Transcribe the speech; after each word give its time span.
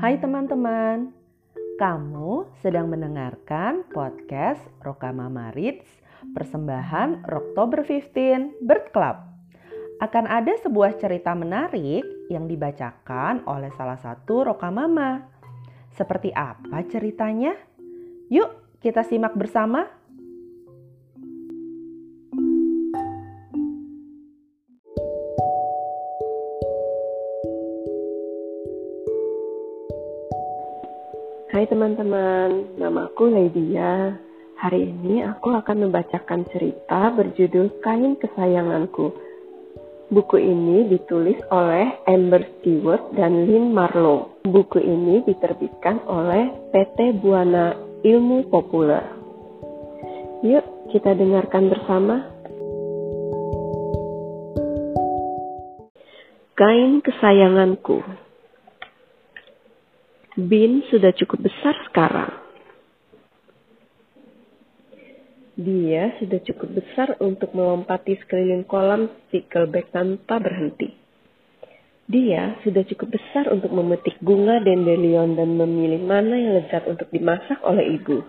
Hai 0.00 0.16
teman-teman, 0.16 1.12
kamu 1.76 2.48
sedang 2.64 2.88
mendengarkan 2.88 3.84
podcast 3.92 4.64
Rokamama 4.80 5.52
Reads 5.52 5.84
persembahan 6.32 7.28
Oktober 7.28 7.84
15 7.84 8.64
Bird 8.64 8.96
Club. 8.96 9.20
Akan 10.00 10.24
ada 10.24 10.56
sebuah 10.64 10.96
cerita 10.96 11.36
menarik 11.36 12.00
yang 12.32 12.48
dibacakan 12.48 13.44
oleh 13.44 13.68
salah 13.76 14.00
satu 14.00 14.48
Rokamama. 14.48 15.20
Seperti 15.92 16.32
apa 16.32 16.80
ceritanya? 16.88 17.52
Yuk 18.32 18.80
kita 18.80 19.04
simak 19.04 19.36
bersama. 19.36 19.99
Teman-teman, 31.70 32.74
namaku 32.82 33.30
Lydia. 33.30 34.18
Hari 34.58 34.90
ini 34.90 35.22
aku 35.22 35.54
akan 35.54 35.86
membacakan 35.86 36.42
cerita 36.50 37.14
berjudul 37.14 37.78
Kain 37.78 38.18
Kesayanganku. 38.18 39.14
Buku 40.10 40.36
ini 40.42 40.90
ditulis 40.90 41.38
oleh 41.54 42.02
Amber 42.10 42.42
Stewart 42.58 43.14
dan 43.14 43.46
Lynn 43.46 43.70
Marlowe. 43.70 44.42
Buku 44.42 44.82
ini 44.82 45.22
diterbitkan 45.22 46.02
oleh 46.10 46.50
PT 46.74 47.22
Buana 47.22 47.78
Ilmu 48.02 48.50
Populer. 48.50 49.06
Yuk 50.42 50.90
kita 50.90 51.14
dengarkan 51.14 51.70
bersama. 51.70 52.26
Kain 56.58 56.98
Kesayanganku 56.98 58.29
Bin 60.40 60.80
sudah 60.88 61.12
cukup 61.12 61.44
besar 61.44 61.76
sekarang. 61.84 62.32
Dia 65.60 66.16
sudah 66.16 66.40
cukup 66.40 66.80
besar 66.80 67.20
untuk 67.20 67.52
melompati 67.52 68.16
sekeliling 68.24 68.64
kolam 68.64 69.12
stickleback 69.28 69.92
tanpa 69.92 70.40
berhenti. 70.40 70.96
Dia 72.08 72.56
sudah 72.64 72.80
cukup 72.88 73.20
besar 73.20 73.52
untuk 73.52 73.68
memetik 73.68 74.16
bunga 74.24 74.64
dandelion 74.64 75.36
dan 75.36 75.60
memilih 75.60 76.00
mana 76.08 76.32
yang 76.40 76.56
lezat 76.56 76.88
untuk 76.88 77.12
dimasak 77.12 77.60
oleh 77.60 78.00
ibu. 78.00 78.24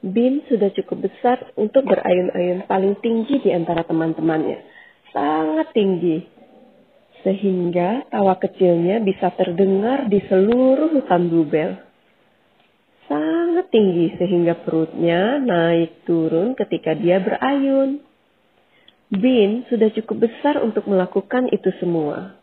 Bin 0.00 0.40
sudah 0.48 0.72
cukup 0.72 1.12
besar 1.12 1.52
untuk 1.60 1.84
berayun-ayun 1.84 2.64
paling 2.64 2.96
tinggi 3.04 3.44
di 3.44 3.52
antara 3.52 3.84
teman-temannya. 3.84 4.64
Sangat 5.12 5.76
tinggi 5.76 6.37
sehingga 7.26 8.06
tawa 8.08 8.38
kecilnya 8.38 9.02
bisa 9.02 9.34
terdengar 9.34 10.06
di 10.06 10.22
seluruh 10.26 10.94
hutan 10.94 11.26
bluebell. 11.26 11.78
Sangat 13.08 13.72
tinggi 13.72 14.14
sehingga 14.20 14.54
perutnya 14.60 15.40
naik 15.40 16.04
turun 16.04 16.52
ketika 16.54 16.92
dia 16.92 17.18
berayun. 17.18 18.04
Bin 19.08 19.64
sudah 19.72 19.88
cukup 19.96 20.28
besar 20.28 20.60
untuk 20.60 20.84
melakukan 20.84 21.48
itu 21.48 21.72
semua. 21.80 22.36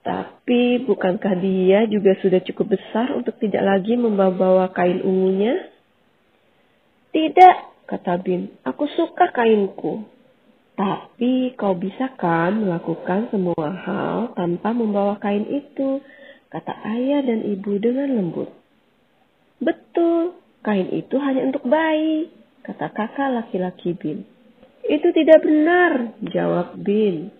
Tapi 0.00 0.88
bukankah 0.88 1.36
dia 1.36 1.84
juga 1.84 2.16
sudah 2.24 2.40
cukup 2.40 2.80
besar 2.80 3.12
untuk 3.12 3.36
tidak 3.36 3.60
lagi 3.60 3.92
membawa 3.92 4.72
kain 4.72 5.04
ungunya? 5.04 5.68
Tidak, 7.12 7.84
kata 7.84 8.16
Bin. 8.24 8.48
Aku 8.64 8.88
suka 8.96 9.28
kainku. 9.36 10.17
Tapi 10.78 11.58
kau 11.58 11.74
bisa 11.74 12.14
kan 12.14 12.62
melakukan 12.62 13.34
semua 13.34 13.66
hal 13.82 14.30
tanpa 14.38 14.70
membawa 14.70 15.18
kain 15.18 15.42
itu, 15.50 15.98
kata 16.54 16.70
ayah 16.94 17.18
dan 17.26 17.42
ibu 17.42 17.82
dengan 17.82 18.14
lembut. 18.14 18.46
Betul, 19.58 20.38
kain 20.62 20.86
itu 20.94 21.18
hanya 21.18 21.50
untuk 21.50 21.66
bayi, 21.66 22.30
kata 22.62 22.94
kakak 22.94 23.26
laki-laki 23.26 23.98
Bin. 23.98 24.22
Itu 24.86 25.10
tidak 25.10 25.42
benar, 25.42 26.14
jawab 26.30 26.78
Bin. 26.78 27.34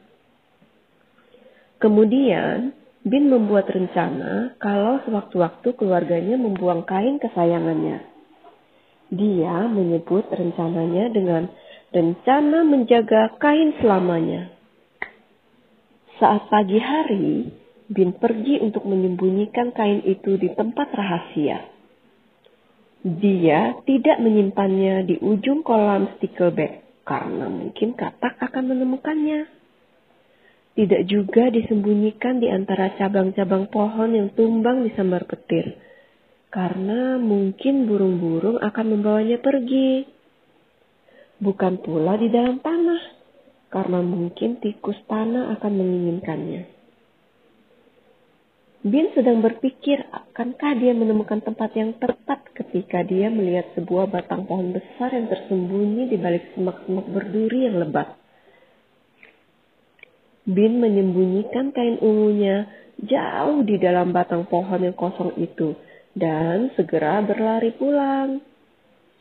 Kemudian, 1.78 2.74
Bin 3.06 3.30
membuat 3.30 3.70
rencana 3.70 4.58
kalau 4.58 4.98
sewaktu-waktu 5.06 5.78
keluarganya 5.78 6.34
membuang 6.34 6.82
kain 6.82 7.22
kesayangannya. 7.22 8.02
Dia 9.14 9.70
menyebut 9.70 10.26
rencananya 10.26 11.06
dengan 11.14 11.46
rencana 11.88 12.68
menjaga 12.68 13.32
kain 13.40 13.72
selamanya. 13.80 14.52
Saat 16.20 16.50
pagi 16.52 16.76
hari, 16.82 17.48
Bin 17.88 18.12
pergi 18.12 18.60
untuk 18.60 18.84
menyembunyikan 18.84 19.72
kain 19.72 20.04
itu 20.04 20.36
di 20.36 20.52
tempat 20.52 20.92
rahasia. 20.92 21.64
Dia 23.00 23.80
tidak 23.88 24.20
menyimpannya 24.20 25.08
di 25.08 25.16
ujung 25.24 25.64
kolam 25.64 26.12
stickleback 26.20 26.84
karena 27.08 27.48
mungkin 27.48 27.96
katak 27.96 28.36
akan 28.44 28.76
menemukannya. 28.76 29.48
Tidak 30.76 31.02
juga 31.08 31.48
disembunyikan 31.48 32.44
di 32.44 32.52
antara 32.52 32.92
cabang-cabang 33.00 33.72
pohon 33.72 34.12
yang 34.12 34.28
tumbang 34.36 34.84
di 34.84 34.92
sambar 34.92 35.24
petir 35.24 35.80
karena 36.52 37.16
mungkin 37.16 37.88
burung-burung 37.88 38.60
akan 38.60 38.86
membawanya 38.88 39.40
pergi 39.40 40.17
bukan 41.38 41.78
pula 41.82 42.18
di 42.18 42.30
dalam 42.30 42.58
tanah, 42.62 43.02
karena 43.70 44.02
mungkin 44.02 44.58
tikus 44.62 44.98
tanah 45.06 45.58
akan 45.58 45.72
menginginkannya. 45.74 46.78
Bin 48.78 49.10
sedang 49.10 49.42
berpikir 49.42 50.06
akankah 50.06 50.78
dia 50.78 50.94
menemukan 50.94 51.42
tempat 51.42 51.74
yang 51.74 51.98
tepat 51.98 52.46
ketika 52.54 53.02
dia 53.02 53.26
melihat 53.26 53.66
sebuah 53.74 54.06
batang 54.06 54.46
pohon 54.46 54.70
besar 54.70 55.10
yang 55.10 55.26
tersembunyi 55.26 56.06
di 56.06 56.16
balik 56.16 56.54
semak-semak 56.54 57.06
berduri 57.10 57.66
yang 57.66 57.82
lebat. 57.82 58.14
Bin 60.46 60.78
menyembunyikan 60.78 61.74
kain 61.74 61.98
ungunya 61.98 62.70
jauh 63.02 63.66
di 63.66 63.82
dalam 63.82 64.14
batang 64.14 64.46
pohon 64.46 64.80
yang 64.80 64.94
kosong 64.94 65.34
itu 65.42 65.74
dan 66.14 66.70
segera 66.78 67.18
berlari 67.20 67.74
pulang. 67.74 68.40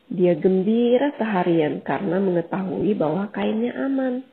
Dia 0.08 0.40
gembira 0.40 1.12
seharian 1.20 1.84
karena 1.84 2.24
mengetahui 2.24 2.96
bahwa 2.96 3.28
kainnya 3.36 3.76
aman. 3.76 4.24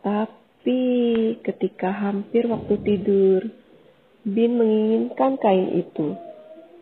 Tapi 0.00 0.82
ketika 1.44 1.92
hampir 1.92 2.48
waktu 2.48 2.74
tidur, 2.80 3.40
Bin 4.26 4.58
menginginkan 4.58 5.38
kain 5.38 5.70
itu. 5.78 6.16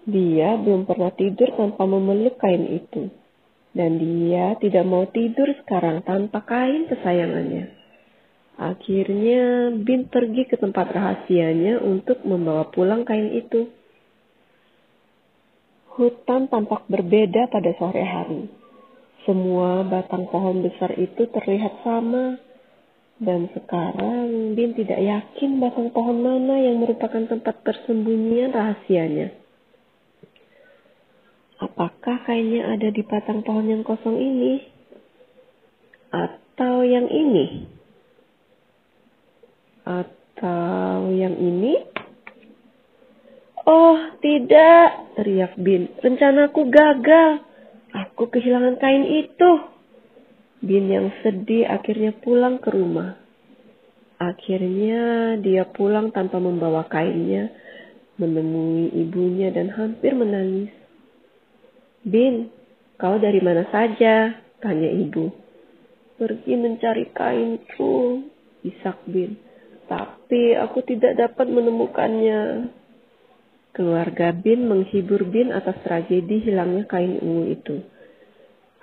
Dia 0.09 0.57
belum 0.57 0.89
pernah 0.89 1.13
tidur 1.13 1.53
tanpa 1.59 1.85
memeluk 1.85 2.41
kain 2.41 2.65
itu. 2.71 3.13
Dan 3.75 3.99
dia 3.99 4.55
tidak 4.63 4.87
mau 4.87 5.05
tidur 5.11 5.51
sekarang 5.61 6.07
tanpa 6.07 6.41
kain 6.47 6.87
kesayangannya. 6.87 7.75
Akhirnya 8.55 9.75
Bin 9.75 10.07
pergi 10.07 10.47
ke 10.47 10.55
tempat 10.55 10.95
rahasianya 10.95 11.83
untuk 11.83 12.23
membawa 12.23 12.71
pulang 12.71 13.03
kain 13.03 13.35
itu. 13.35 13.67
Hutan 15.95 16.51
tampak 16.51 16.91
berbeda 16.91 17.47
pada 17.47 17.71
sore 17.79 18.03
hari. 18.03 18.51
Semua 19.23 19.87
batang 19.87 20.27
pohon 20.27 20.67
besar 20.67 20.91
itu 20.99 21.31
terlihat 21.31 21.87
sama. 21.87 22.35
Dan 23.15 23.47
sekarang 23.55 24.59
Bin 24.59 24.75
tidak 24.75 24.99
yakin 24.99 25.63
batang 25.63 25.95
pohon 25.95 26.19
mana 26.19 26.59
yang 26.59 26.83
merupakan 26.83 27.23
tempat 27.31 27.63
persembunyian 27.63 28.51
rahasianya. 28.51 29.31
Apakah 31.63 32.27
kainnya 32.27 32.75
ada 32.75 32.91
di 32.91 33.07
batang 33.07 33.47
pohon 33.47 33.71
yang 33.71 33.87
kosong 33.87 34.19
ini? 34.19 34.67
Atau 36.11 36.83
yang 36.83 37.07
ini? 37.07 37.71
Atau 39.87 41.15
yang 41.15 41.39
ini? 41.39 41.87
Oh, 43.65 43.97
tidak, 44.21 45.04
teriak 45.15 45.57
Bin. 45.59 45.91
Rencanaku 46.03 46.69
gagal. 46.69 47.43
Aku 47.95 48.27
kehilangan 48.29 48.77
kain 48.83 49.07
itu. 49.07 49.51
Bin 50.65 50.91
yang 50.91 51.15
sedih 51.23 51.71
akhirnya 51.71 52.17
pulang 52.19 52.59
ke 52.59 52.73
rumah. 52.75 53.21
Akhirnya 54.19 55.35
dia 55.43 55.67
pulang 55.69 56.15
tanpa 56.15 56.39
membawa 56.39 56.87
kainnya, 56.87 57.51
menemui 58.17 58.95
ibunya 58.95 59.51
dan 59.51 59.75
hampir 59.75 60.15
menangis. 60.15 60.71
Bin, 62.07 62.49
kau 62.97 63.19
dari 63.19 63.43
mana 63.43 63.67
saja? 63.69 64.39
Tanya 64.63 64.89
ibu. 64.89 65.29
Pergi 66.15 66.55
mencari 66.57 67.11
kainku, 67.11 68.25
isak 68.65 69.03
Bin. 69.05 69.37
Tapi 69.85 70.57
aku 70.57 70.81
tidak 70.87 71.19
dapat 71.21 71.51
menemukannya. 71.51 72.71
Keluarga 73.75 74.31
Bin 74.31 74.71
menghibur 74.71 75.27
Bin 75.27 75.51
atas 75.51 75.75
tragedi 75.83 76.47
hilangnya 76.47 76.87
kain 76.87 77.19
ungu 77.19 77.51
itu. 77.51 77.77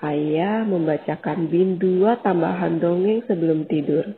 Ayah 0.04 0.68
membacakan 0.68 1.48
Bin 1.48 1.80
dua 1.80 2.20
tambahan 2.20 2.76
dongeng 2.78 3.24
sebelum 3.24 3.64
tidur. 3.72 4.12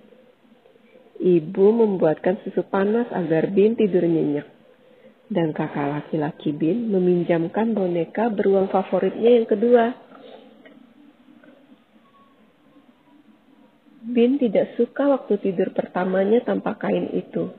Ibu 1.22 1.66
membuatkan 1.78 2.42
susu 2.42 2.66
panas 2.66 3.06
agar 3.14 3.54
Bin 3.54 3.78
tidur 3.78 4.02
nyenyak. 4.02 4.50
dan 5.34 5.50
kakak 5.50 5.90
laki-laki 5.90 6.54
Bin 6.54 6.94
meminjamkan 6.94 7.74
boneka 7.74 8.30
beruang 8.30 8.70
favoritnya 8.70 9.42
yang 9.42 9.48
kedua. 9.50 9.86
Bin 14.04 14.36
tidak 14.38 14.78
suka 14.78 15.10
waktu 15.10 15.42
tidur 15.42 15.74
pertamanya 15.74 16.44
tanpa 16.46 16.78
kain 16.78 17.10
itu. 17.18 17.50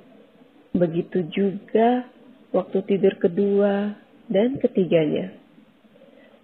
Begitu 0.77 1.27
juga 1.33 2.07
waktu 2.55 2.79
tidur 2.87 3.19
kedua 3.19 3.99
dan 4.31 4.63
ketiganya. 4.63 5.35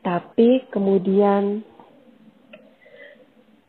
Tapi 0.02 0.66
kemudian 0.74 1.62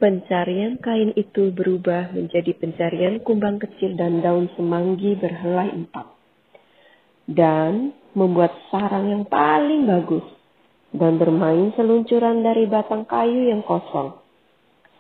pencarian 0.01 0.81
kain 0.81 1.13
itu 1.13 1.53
berubah 1.53 2.09
menjadi 2.17 2.57
pencarian 2.57 3.21
kumbang 3.21 3.61
kecil 3.61 3.93
dan 3.93 4.25
daun 4.25 4.49
semanggi 4.57 5.13
berhelai 5.13 5.69
empat. 5.69 6.07
Dan 7.29 7.93
membuat 8.17 8.57
sarang 8.73 9.07
yang 9.07 9.23
paling 9.29 9.85
bagus 9.87 10.25
dan 10.91 11.15
bermain 11.15 11.71
seluncuran 11.77 12.43
dari 12.43 12.67
batang 12.67 13.07
kayu 13.07 13.47
yang 13.53 13.63
kosong. 13.63 14.19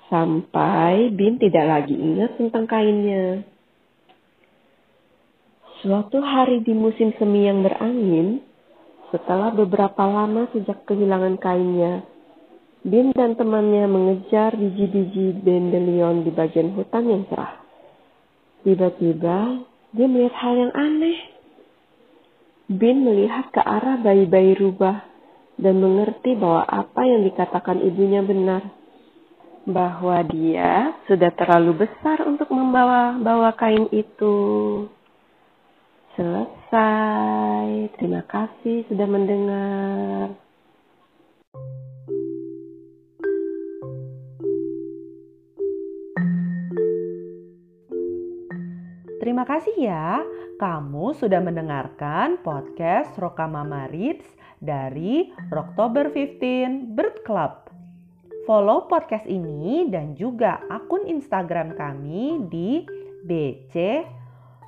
Sampai 0.07 1.11
Bin 1.11 1.39
tidak 1.39 1.65
lagi 1.67 1.95
ingat 1.95 2.35
tentang 2.39 2.67
kainnya. 2.67 3.43
Suatu 5.81 6.21
hari 6.21 6.61
di 6.61 6.77
musim 6.77 7.09
semi 7.17 7.49
yang 7.49 7.65
berangin, 7.65 8.37
setelah 9.09 9.49
beberapa 9.49 10.05
lama 10.05 10.45
sejak 10.53 10.85
kehilangan 10.85 11.41
kainnya, 11.41 12.05
Bin 12.81 13.13
dan 13.13 13.37
temannya 13.37 13.89
mengejar 13.89 14.57
biji-biji 14.57 15.41
dandelion 15.41 16.25
di 16.25 16.29
bagian 16.33 16.73
hutan 16.77 17.09
yang 17.09 17.23
cerah. 17.29 17.61
Tiba-tiba, 18.61 19.65
dia 19.93 20.05
melihat 20.05 20.37
hal 20.37 20.53
yang 20.53 20.73
aneh. 20.73 21.19
Bin 22.69 23.01
melihat 23.01 23.49
ke 23.49 23.61
arah 23.61 23.97
bayi-bayi 24.01 24.53
rubah 24.57 25.01
dan 25.57 25.81
mengerti 25.81 26.37
bahwa 26.37 26.61
apa 26.65 27.01
yang 27.09 27.25
dikatakan 27.25 27.81
ibunya 27.85 28.21
benar. 28.21 28.69
Bahwa 29.65 30.21
dia 30.29 30.93
sudah 31.05 31.33
terlalu 31.37 31.85
besar 31.85 32.21
untuk 32.25 32.53
membawa-bawa 32.53 33.53
kain 33.57 33.89
itu. 33.93 34.33
Selesai. 36.19 37.87
Terima 37.95 38.19
kasih 38.27 38.83
sudah 38.91 39.07
mendengar. 39.07 40.35
Terima 49.21 49.47
kasih 49.47 49.75
ya, 49.79 50.19
kamu 50.59 51.15
sudah 51.15 51.39
mendengarkan 51.39 52.43
podcast 52.43 53.15
Rokamama 53.15 53.87
Reads 53.87 54.27
dari 54.59 55.31
Oktober 55.55 56.11
15 56.11 56.91
Bird 56.91 57.23
Club. 57.23 57.71
Follow 58.43 58.91
podcast 58.91 59.23
ini 59.31 59.87
dan 59.87 60.19
juga 60.19 60.59
akun 60.67 61.07
Instagram 61.07 61.79
kami 61.79 62.43
di 62.51 62.83
BC 63.23 64.03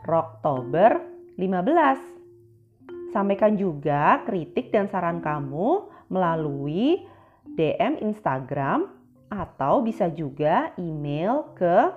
Rocktober 0.07 1.12
15. 1.37 3.13
Sampaikan 3.13 3.57
juga 3.57 4.21
kritik 4.25 4.71
dan 4.73 4.89
saran 4.89 5.21
kamu 5.21 5.85
melalui 6.09 7.05
DM 7.53 7.97
Instagram 8.01 8.89
atau 9.29 9.81
bisa 9.81 10.09
juga 10.13 10.73
email 10.77 11.43
ke 11.57 11.89